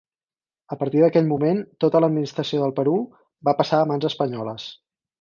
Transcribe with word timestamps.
A 0.75 0.77
partir 0.79 1.03
d'aquell 1.03 1.29
moment, 1.33 1.61
tota 1.85 2.03
l'administració 2.05 2.65
del 2.65 2.75
Perú 2.83 2.97
va 3.51 3.57
passar 3.63 3.83
a 3.85 3.93
mans 3.95 4.13
espanyoles. 4.15 4.71